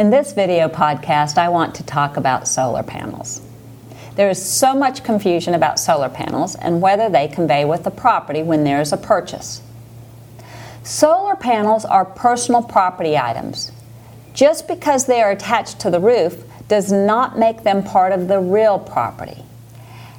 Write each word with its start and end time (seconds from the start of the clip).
In 0.00 0.08
this 0.08 0.32
video 0.32 0.66
podcast, 0.66 1.36
I 1.36 1.50
want 1.50 1.74
to 1.74 1.82
talk 1.82 2.16
about 2.16 2.48
solar 2.48 2.82
panels. 2.82 3.42
There 4.16 4.30
is 4.30 4.42
so 4.42 4.74
much 4.74 5.04
confusion 5.04 5.52
about 5.52 5.78
solar 5.78 6.08
panels 6.08 6.54
and 6.54 6.80
whether 6.80 7.10
they 7.10 7.28
convey 7.28 7.66
with 7.66 7.84
the 7.84 7.90
property 7.90 8.42
when 8.42 8.64
there 8.64 8.80
is 8.80 8.94
a 8.94 8.96
purchase. 8.96 9.60
Solar 10.82 11.36
panels 11.36 11.84
are 11.84 12.06
personal 12.06 12.62
property 12.62 13.18
items. 13.18 13.72
Just 14.32 14.66
because 14.66 15.04
they 15.04 15.20
are 15.20 15.32
attached 15.32 15.80
to 15.80 15.90
the 15.90 16.00
roof 16.00 16.44
does 16.66 16.90
not 16.90 17.38
make 17.38 17.62
them 17.62 17.82
part 17.82 18.12
of 18.12 18.26
the 18.26 18.40
real 18.40 18.78
property. 18.78 19.44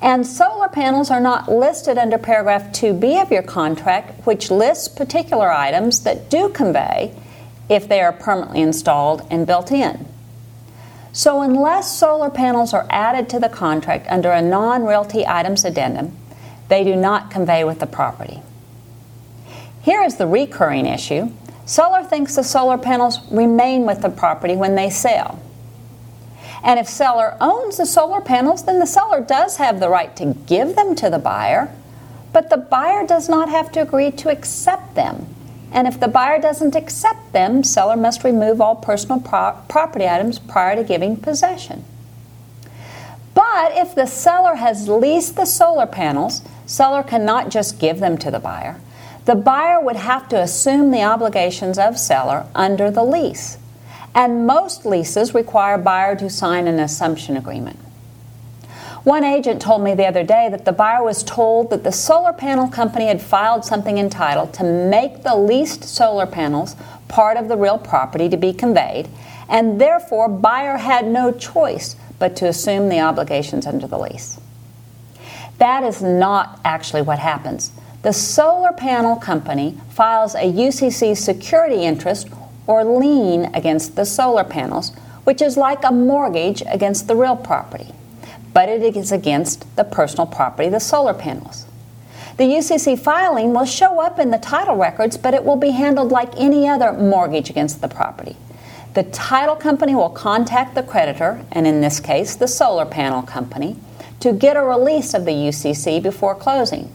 And 0.00 0.26
solar 0.26 0.68
panels 0.68 1.10
are 1.10 1.18
not 1.18 1.50
listed 1.50 1.96
under 1.96 2.18
paragraph 2.18 2.74
2b 2.74 3.22
of 3.22 3.32
your 3.32 3.42
contract, 3.42 4.26
which 4.26 4.50
lists 4.50 4.88
particular 4.88 5.50
items 5.50 6.00
that 6.00 6.28
do 6.28 6.50
convey 6.50 7.14
if 7.68 7.88
they 7.88 8.00
are 8.00 8.12
permanently 8.12 8.60
installed 8.60 9.26
and 9.30 9.46
built 9.46 9.70
in. 9.70 10.06
So, 11.12 11.42
unless 11.42 11.96
solar 11.96 12.30
panels 12.30 12.72
are 12.72 12.86
added 12.88 13.28
to 13.30 13.38
the 13.38 13.48
contract 13.48 14.06
under 14.08 14.30
a 14.30 14.40
non 14.40 14.84
realty 14.84 15.26
items 15.26 15.64
addendum, 15.64 16.16
they 16.68 16.84
do 16.84 16.96
not 16.96 17.30
convey 17.30 17.64
with 17.64 17.80
the 17.80 17.86
property. 17.86 18.40
Here 19.82 20.02
is 20.02 20.16
the 20.16 20.26
recurring 20.26 20.86
issue 20.86 21.32
seller 21.64 22.02
thinks 22.02 22.36
the 22.36 22.44
solar 22.44 22.78
panels 22.78 23.20
remain 23.30 23.84
with 23.84 24.02
the 24.02 24.10
property 24.10 24.56
when 24.56 24.74
they 24.74 24.90
sell. 24.90 25.40
And 26.64 26.78
if 26.78 26.88
seller 26.88 27.36
owns 27.40 27.76
the 27.76 27.86
solar 27.86 28.20
panels, 28.20 28.64
then 28.64 28.78
the 28.78 28.86
seller 28.86 29.20
does 29.20 29.56
have 29.56 29.80
the 29.80 29.88
right 29.88 30.14
to 30.16 30.34
give 30.46 30.76
them 30.76 30.94
to 30.96 31.10
the 31.10 31.18
buyer, 31.18 31.74
but 32.32 32.50
the 32.50 32.56
buyer 32.56 33.06
does 33.06 33.28
not 33.28 33.48
have 33.48 33.72
to 33.72 33.82
agree 33.82 34.10
to 34.12 34.30
accept 34.30 34.94
them. 34.94 35.31
And 35.72 35.88
if 35.88 35.98
the 35.98 36.08
buyer 36.08 36.40
doesn't 36.40 36.76
accept 36.76 37.32
them, 37.32 37.64
seller 37.64 37.96
must 37.96 38.24
remove 38.24 38.60
all 38.60 38.76
personal 38.76 39.20
pro- 39.20 39.56
property 39.68 40.06
items 40.06 40.38
prior 40.38 40.76
to 40.76 40.84
giving 40.84 41.16
possession. 41.16 41.84
But 43.34 43.72
if 43.74 43.94
the 43.94 44.06
seller 44.06 44.56
has 44.56 44.88
leased 44.88 45.36
the 45.36 45.46
solar 45.46 45.86
panels, 45.86 46.42
seller 46.66 47.02
cannot 47.02 47.50
just 47.50 47.78
give 47.78 48.00
them 48.00 48.18
to 48.18 48.30
the 48.30 48.38
buyer. 48.38 48.78
The 49.24 49.34
buyer 49.34 49.80
would 49.80 49.96
have 49.96 50.28
to 50.28 50.40
assume 50.40 50.90
the 50.90 51.02
obligations 51.02 51.78
of 51.78 51.98
seller 51.98 52.46
under 52.54 52.90
the 52.90 53.04
lease 53.04 53.58
and 54.14 54.46
most 54.46 54.84
leases 54.84 55.34
require 55.34 55.78
buyer 55.78 56.16
to 56.16 56.28
sign 56.28 56.66
an 56.68 56.78
assumption 56.78 57.36
agreement. 57.36 57.78
One 59.04 59.24
agent 59.24 59.60
told 59.60 59.82
me 59.82 59.94
the 59.94 60.06
other 60.06 60.22
day 60.22 60.48
that 60.48 60.64
the 60.64 60.70
buyer 60.70 61.02
was 61.02 61.24
told 61.24 61.70
that 61.70 61.82
the 61.82 61.90
solar 61.90 62.32
panel 62.32 62.68
company 62.68 63.06
had 63.06 63.20
filed 63.20 63.64
something 63.64 63.98
entitled 63.98 64.54
to 64.54 64.64
make 64.64 65.24
the 65.24 65.34
leased 65.34 65.82
solar 65.82 66.24
panels 66.24 66.76
part 67.08 67.36
of 67.36 67.48
the 67.48 67.56
real 67.56 67.78
property 67.78 68.28
to 68.28 68.36
be 68.36 68.52
conveyed, 68.52 69.08
and 69.48 69.80
therefore 69.80 70.28
buyer 70.28 70.76
had 70.76 71.04
no 71.08 71.32
choice 71.32 71.96
but 72.20 72.36
to 72.36 72.46
assume 72.46 72.88
the 72.88 73.00
obligations 73.00 73.66
under 73.66 73.88
the 73.88 73.98
lease. 73.98 74.38
That 75.58 75.82
is 75.82 76.00
not 76.00 76.60
actually 76.64 77.02
what 77.02 77.18
happens. 77.18 77.72
The 78.02 78.12
solar 78.12 78.72
panel 78.72 79.16
company 79.16 79.80
files 79.90 80.36
a 80.36 80.50
UCC 80.50 81.16
security 81.16 81.82
interest 81.84 82.28
or 82.68 82.84
lien 82.84 83.52
against 83.52 83.96
the 83.96 84.04
solar 84.04 84.44
panels, 84.44 84.92
which 85.24 85.42
is 85.42 85.56
like 85.56 85.82
a 85.82 85.90
mortgage 85.90 86.62
against 86.68 87.08
the 87.08 87.16
real 87.16 87.36
property, 87.36 87.92
but 88.52 88.68
it 88.68 88.96
is 88.96 89.12
against 89.12 89.76
the 89.76 89.84
personal 89.84 90.26
property, 90.26 90.68
the 90.68 90.80
solar 90.80 91.14
panels. 91.14 91.66
The 92.36 92.44
UCC 92.44 92.98
filing 92.98 93.52
will 93.52 93.66
show 93.66 94.00
up 94.00 94.18
in 94.18 94.30
the 94.30 94.38
title 94.38 94.76
records, 94.76 95.16
but 95.18 95.34
it 95.34 95.44
will 95.44 95.56
be 95.56 95.70
handled 95.70 96.10
like 96.10 96.32
any 96.36 96.68
other 96.68 96.92
mortgage 96.92 97.50
against 97.50 97.80
the 97.80 97.88
property. 97.88 98.36
The 98.94 99.04
title 99.04 99.56
company 99.56 99.94
will 99.94 100.10
contact 100.10 100.74
the 100.74 100.82
creditor, 100.82 101.44
and 101.52 101.66
in 101.66 101.80
this 101.80 102.00
case, 102.00 102.34
the 102.34 102.48
solar 102.48 102.86
panel 102.86 103.22
company, 103.22 103.76
to 104.20 104.32
get 104.32 104.56
a 104.56 104.62
release 104.62 105.14
of 105.14 105.24
the 105.24 105.32
UCC 105.32 106.02
before 106.02 106.34
closing. 106.34 106.92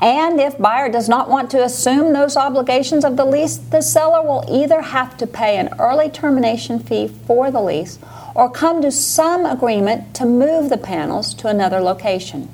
And 0.00 0.40
if 0.40 0.56
buyer 0.58 0.88
does 0.88 1.08
not 1.08 1.28
want 1.28 1.50
to 1.50 1.64
assume 1.64 2.12
those 2.12 2.36
obligations 2.36 3.04
of 3.04 3.16
the 3.16 3.24
lease, 3.24 3.56
the 3.56 3.82
seller 3.82 4.22
will 4.22 4.44
either 4.48 4.80
have 4.80 5.16
to 5.16 5.26
pay 5.26 5.56
an 5.56 5.74
early 5.78 6.08
termination 6.08 6.78
fee 6.78 7.08
for 7.08 7.50
the 7.50 7.60
lease 7.60 7.98
or 8.34 8.48
come 8.48 8.80
to 8.82 8.92
some 8.92 9.44
agreement 9.44 10.14
to 10.14 10.24
move 10.24 10.70
the 10.70 10.78
panels 10.78 11.34
to 11.34 11.48
another 11.48 11.80
location. 11.80 12.48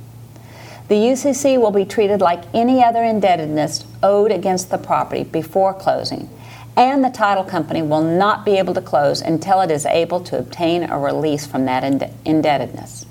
The 0.89 0.95
UCC 0.95 1.61
will 1.61 1.71
be 1.71 1.85
treated 1.85 2.23
like 2.23 2.45
any 2.55 2.83
other 2.83 3.05
indebtedness 3.05 3.85
owed 4.03 4.33
against 4.33 4.71
the 4.71 4.79
property 4.79 5.25
before 5.25 5.75
closing, 5.75 6.31
and 6.77 7.05
the 7.05 7.11
title 7.11 7.45
company 7.45 7.83
will 7.83 8.03
not 8.03 8.47
be 8.47 8.57
able 8.57 8.75
to 8.75 8.81
close 8.81 9.21
until 9.21 9.61
it 9.61 9.71
is 9.71 9.85
able 9.87 10.21
to 10.21 10.39
obtain 10.39 10.85
a 10.85 10.99
release 10.99 11.47
from 11.47 11.67
that 11.67 11.85
indebtedness. 12.25 13.05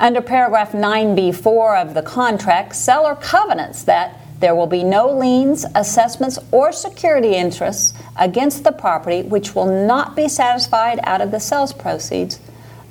Under 0.00 0.22
paragraph 0.22 0.72
9b4 0.72 1.82
of 1.82 1.92
the 1.92 2.00
contract, 2.00 2.74
seller 2.74 3.14
covenants 3.14 3.82
that 3.82 4.16
there 4.38 4.54
will 4.54 4.66
be 4.66 4.82
no 4.82 5.10
liens, 5.10 5.66
assessments, 5.74 6.38
or 6.50 6.72
security 6.72 7.34
interests 7.34 7.92
against 8.18 8.64
the 8.64 8.72
property 8.72 9.20
which 9.20 9.54
will 9.54 9.86
not 9.86 10.16
be 10.16 10.26
satisfied 10.26 11.00
out 11.02 11.20
of 11.20 11.30
the 11.30 11.38
sales 11.38 11.74
proceeds 11.74 12.40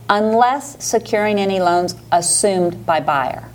unless 0.08 0.84
securing 0.84 1.40
any 1.40 1.60
loans 1.60 1.96
assumed 2.12 2.86
by 2.86 3.00
buyer. 3.00 3.50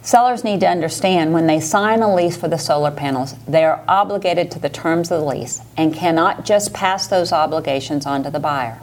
Sellers 0.00 0.42
need 0.42 0.60
to 0.60 0.68
understand 0.68 1.34
when 1.34 1.46
they 1.46 1.60
sign 1.60 2.00
a 2.00 2.14
lease 2.14 2.38
for 2.38 2.48
the 2.48 2.56
solar 2.56 2.90
panels, 2.90 3.34
they 3.46 3.64
are 3.64 3.84
obligated 3.86 4.50
to 4.50 4.58
the 4.58 4.70
terms 4.70 5.10
of 5.10 5.20
the 5.20 5.26
lease 5.26 5.60
and 5.76 5.92
cannot 5.92 6.46
just 6.46 6.72
pass 6.72 7.06
those 7.06 7.32
obligations 7.32 8.06
on 8.06 8.22
to 8.22 8.30
the 8.30 8.40
buyer 8.40 8.80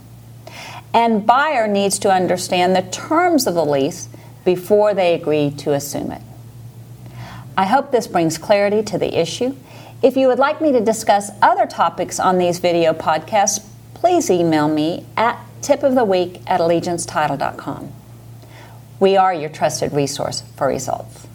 and 0.93 1.25
buyer 1.25 1.67
needs 1.67 1.99
to 1.99 2.11
understand 2.11 2.75
the 2.75 2.81
terms 2.81 3.47
of 3.47 3.53
the 3.53 3.65
lease 3.65 4.09
before 4.45 4.93
they 4.93 5.13
agree 5.13 5.51
to 5.51 5.73
assume 5.73 6.11
it. 6.11 6.21
I 7.57 7.65
hope 7.65 7.91
this 7.91 8.07
brings 8.07 8.37
clarity 8.37 8.83
to 8.83 8.97
the 8.97 9.19
issue. 9.19 9.55
If 10.01 10.15
you 10.15 10.27
would 10.27 10.39
like 10.39 10.61
me 10.61 10.71
to 10.71 10.79
discuss 10.79 11.31
other 11.41 11.65
topics 11.65 12.19
on 12.19 12.37
these 12.37 12.59
video 12.59 12.93
podcasts, 12.93 13.65
please 13.95 14.29
email 14.29 14.67
me 14.67 15.05
at 15.17 15.39
tipoftheweek 15.61 16.43
at 16.47 16.59
allegiancetitle.com. 16.59 17.91
We 18.99 19.17
are 19.17 19.33
your 19.33 19.49
trusted 19.49 19.91
resource 19.91 20.43
for 20.55 20.67
results. 20.67 21.27